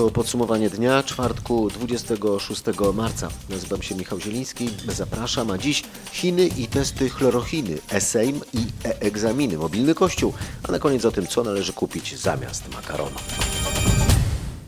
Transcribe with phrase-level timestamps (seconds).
[0.00, 2.62] To podsumowanie dnia czwartku 26
[2.94, 3.28] marca.
[3.50, 4.68] Nazywam się Michał Zieliński.
[4.88, 10.32] Zapraszam, a dziś Chiny i testy chlorochiny, e-sejm i e-egzaminy, mobilny kościół,
[10.68, 13.16] a na koniec o tym, co należy kupić zamiast makaronu.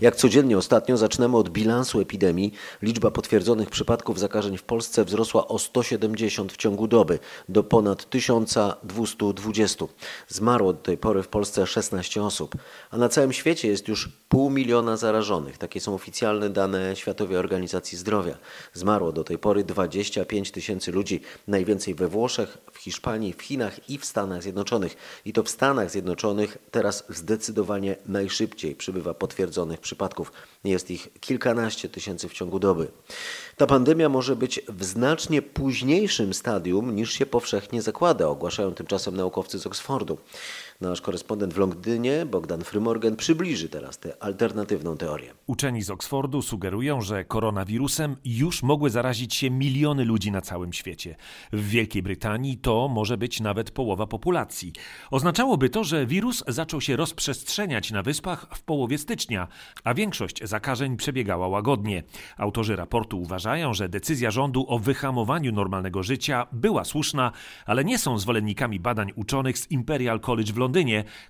[0.02, 2.52] Jak codziennie ostatnio zaczynamy od bilansu epidemii.
[2.82, 9.84] Liczba potwierdzonych przypadków zakażeń w Polsce wzrosła o 170 w ciągu doby do ponad 1220.
[10.28, 12.54] Zmarło do tej pory w Polsce 16 osób,
[12.90, 15.58] a na całym świecie jest już pół miliona zarażonych.
[15.58, 18.38] Takie są oficjalne dane Światowej Organizacji Zdrowia.
[18.72, 23.98] Zmarło do tej pory 25 tysięcy ludzi, najwięcej we Włoszech, w Hiszpanii, w Chinach i
[23.98, 24.96] w Stanach Zjednoczonych.
[25.24, 30.32] I to w Stanach Zjednoczonych teraz zdecydowanie najszybciej przybywa potwierdzonych przypadków przypadków.
[30.64, 32.88] Jest ich kilkanaście tysięcy w ciągu doby.
[33.56, 39.58] Ta pandemia może być w znacznie późniejszym stadium niż się powszechnie zakłada, ogłaszają tymczasem naukowcy
[39.58, 40.18] z Oksfordu.
[40.82, 45.34] Nasz korespondent w Londynie, Bogdan Frymorgan, przybliży teraz tę alternatywną teorię.
[45.46, 51.16] Uczeni z Oksfordu sugerują, że koronawirusem już mogły zarazić się miliony ludzi na całym świecie.
[51.52, 54.72] W Wielkiej Brytanii to może być nawet połowa populacji.
[55.10, 59.48] Oznaczałoby to, że wirus zaczął się rozprzestrzeniać na wyspach w połowie stycznia,
[59.84, 62.02] a większość zakażeń przebiegała łagodnie.
[62.36, 67.32] Autorzy raportu uważają, że decyzja rządu o wyhamowaniu normalnego życia była słuszna,
[67.66, 70.71] ale nie są zwolennikami badań uczonych z Imperial College w Londynie,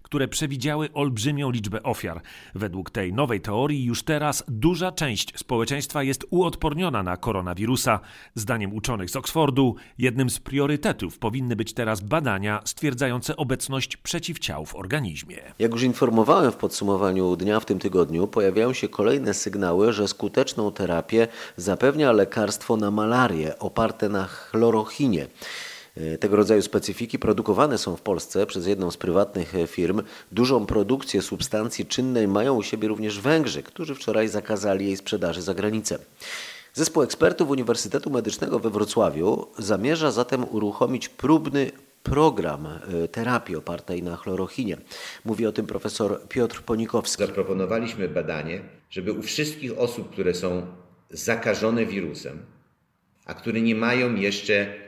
[0.02, 2.20] które przewidziały olbrzymią liczbę ofiar.
[2.54, 8.00] Według tej nowej teorii już teraz duża część społeczeństwa jest uodporniona na koronawirusa.
[8.34, 14.76] Zdaniem uczonych z Oksfordu, jednym z priorytetów powinny być teraz badania stwierdzające obecność przeciwciał w
[14.76, 15.36] organizmie.
[15.58, 20.72] Jak już informowałem w podsumowaniu dnia w tym tygodniu, pojawiają się kolejne sygnały, że skuteczną
[20.72, 25.26] terapię zapewnia lekarstwo na malarię oparte na chlorochinie.
[25.96, 30.02] E, tego rodzaju specyfiki produkowane są w Polsce przez jedną z prywatnych e, firm.
[30.32, 35.54] Dużą produkcję substancji czynnej mają u siebie również Węgrzy, którzy wczoraj zakazali jej sprzedaży za
[35.54, 35.98] granicę.
[36.74, 41.70] Zespół ekspertów Uniwersytetu Medycznego we Wrocławiu zamierza zatem uruchomić próbny
[42.02, 44.76] program e, terapii opartej na chlorochinie.
[45.24, 47.26] Mówi o tym profesor Piotr Ponikowski.
[47.26, 48.60] Zaproponowaliśmy badanie,
[48.90, 50.66] żeby u wszystkich osób, które są
[51.10, 52.38] zakażone wirusem,
[53.26, 54.81] a które nie mają jeszcze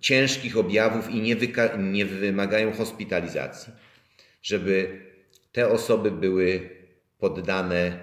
[0.00, 1.36] ciężkich objawów i nie,
[1.78, 3.72] nie wymagają hospitalizacji,
[4.42, 5.00] żeby
[5.52, 6.70] te osoby były
[7.18, 7.98] poddane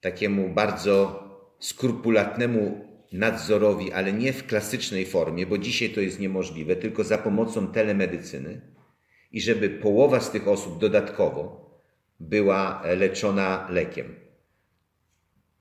[0.00, 1.24] takiemu bardzo
[1.58, 7.66] skrupulatnemu nadzorowi, ale nie w klasycznej formie, bo dzisiaj to jest niemożliwe, tylko za pomocą
[7.66, 8.60] telemedycyny
[9.32, 11.64] i żeby połowa z tych osób dodatkowo
[12.20, 14.14] była leczona lekiem.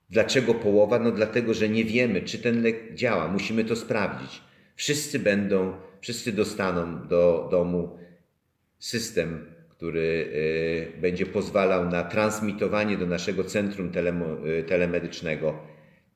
[0.09, 0.99] Dlaczego połowa?
[0.99, 3.27] No dlatego, że nie wiemy, czy ten lek działa.
[3.27, 4.41] Musimy to sprawdzić.
[4.75, 7.97] Wszyscy będą, wszyscy dostaną do domu
[8.79, 10.29] system, który
[10.97, 13.91] y, będzie pozwalał na transmitowanie do naszego centrum
[14.45, 15.59] y, telemedycznego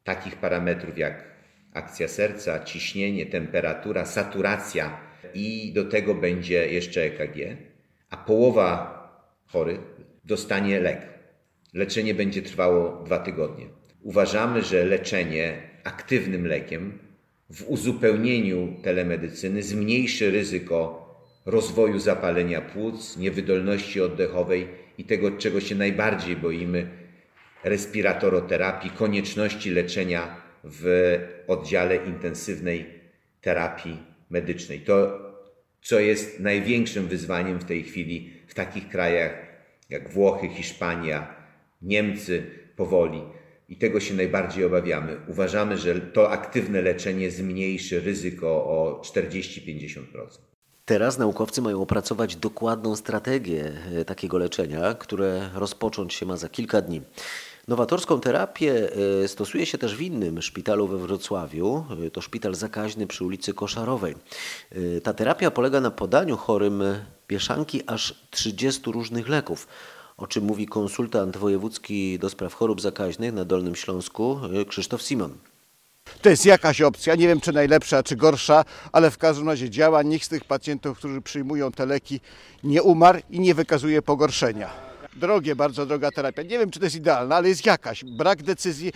[0.03, 1.23] takich parametrów jak
[1.73, 5.00] akcja serca, ciśnienie, temperatura, saturacja
[5.34, 7.57] i do tego będzie jeszcze EKG,
[8.09, 8.97] a połowa
[9.45, 9.79] chorych
[10.25, 11.01] dostanie lek.
[11.74, 13.66] Leczenie będzie trwało dwa tygodnie.
[14.01, 17.00] Uważamy, że leczenie aktywnym lekiem
[17.50, 21.08] w uzupełnieniu telemedycyny zmniejszy ryzyko
[21.46, 26.88] rozwoju zapalenia płuc, niewydolności oddechowej i tego, czego się najbardziej boimy,
[27.63, 32.86] respiratoroterapii, konieczności leczenia w oddziale intensywnej
[33.41, 33.97] terapii
[34.30, 34.80] medycznej.
[34.80, 35.19] To,
[35.81, 39.47] co jest największym wyzwaniem w tej chwili w takich krajach
[39.90, 41.36] jak Włochy, Hiszpania,
[41.81, 42.44] Niemcy
[42.75, 43.22] powoli
[43.69, 45.17] i tego się najbardziej obawiamy.
[45.28, 50.01] Uważamy, że to aktywne leczenie zmniejszy ryzyko o 40-50%.
[50.85, 56.81] Teraz naukowcy mają opracować dokładną strategię e, takiego leczenia, które rozpocząć się ma za kilka
[56.81, 57.01] dni.
[57.67, 58.89] Nowatorską terapię
[59.23, 61.85] e, stosuje się też w innym szpitalu we Wrocławiu.
[62.07, 64.16] E, to szpital zakaźny przy ulicy Koszarowej.
[65.03, 66.83] Ta terapia polega na podaniu chorym
[67.29, 69.68] mieszanki aż 30 różnych leków
[70.18, 75.38] o czym mówi konsultant wojewódzki do spraw chorób zakaźnych na Dolnym Śląsku Krzysztof Simon.
[76.22, 80.04] To jest jakaś opcja, nie wiem czy najlepsza, czy gorsza, ale w każdym razie działa.
[80.04, 82.19] Nikt z tych pacjentów, którzy przyjmują te leki,
[82.64, 84.87] nie umarł i nie wykazuje pogorszenia
[85.18, 86.42] drogie, bardzo droga terapia.
[86.42, 88.04] Nie wiem, czy to jest idealna, ale jest jakaś.
[88.04, 88.92] Brak decyzji,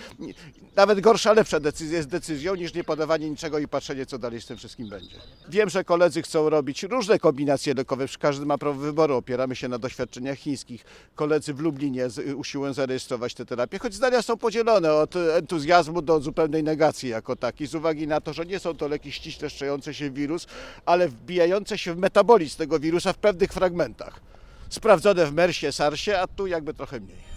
[0.76, 4.46] nawet gorsza, lepsza decyzja jest decyzją niż nie podawanie niczego i patrzenie, co dalej z
[4.46, 5.16] tym wszystkim będzie.
[5.50, 9.78] Wiem, że koledzy chcą robić różne kombinacje lekowe, każdy ma prawo wyboru, opieramy się na
[9.78, 10.86] doświadczeniach chińskich.
[11.16, 16.64] Koledzy w Lublinie usiłują zarejestrować tę terapię, choć zdania są podzielone od entuzjazmu do zupełnej
[16.64, 20.12] negacji jako takiej, z uwagi na to, że nie są to leki ściśle szczejące się
[20.12, 20.48] wirus,
[20.86, 24.31] ale wbijające się w metabolizm tego wirusa w pewnych fragmentach
[24.72, 27.32] sprawdzone w MERSie, SARSie, a tu jakby trochę mniej.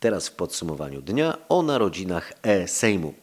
[0.00, 3.14] Teraz w podsumowaniu dnia o narodzinach e-Sejmu.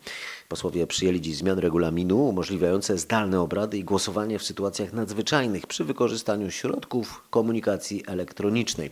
[0.50, 6.52] Posłowie przyjęli dziś zmiany regulaminu umożliwiające zdalne obrady i głosowanie w sytuacjach nadzwyczajnych przy wykorzystaniu
[6.52, 8.92] środków komunikacji elektronicznej.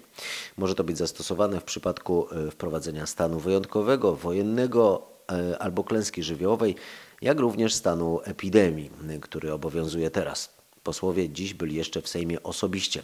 [0.57, 6.75] Może to być zastosowane w przypadku e, wprowadzenia stanu wyjątkowego, wojennego e, albo klęski żywiołowej,
[7.22, 8.92] jak również stanu epidemii,
[9.22, 10.55] który obowiązuje teraz.
[10.85, 13.03] Posłowie dziś byli jeszcze w Sejmie osobiście.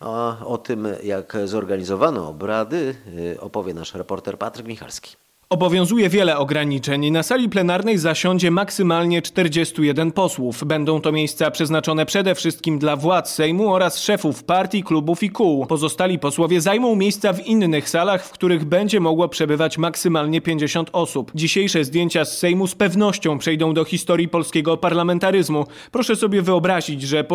[0.00, 2.94] A o tym, jak zorganizowano obrady,
[3.34, 5.27] e, opowie nasz reporter Patryk Michalski.
[5.50, 7.10] Obowiązuje wiele ograniczeń.
[7.10, 10.64] Na sali plenarnej zasiądzie maksymalnie 41 posłów.
[10.64, 15.66] Będą to miejsca przeznaczone przede wszystkim dla władz Sejmu oraz szefów partii, klubów i kół.
[15.66, 21.32] Pozostali posłowie zajmą miejsca w innych salach, w których będzie mogło przebywać maksymalnie 50 osób.
[21.34, 25.66] Dzisiejsze zdjęcia z Sejmu z pewnością przejdą do historii polskiego parlamentaryzmu.
[25.92, 27.24] Proszę sobie wyobrazić, że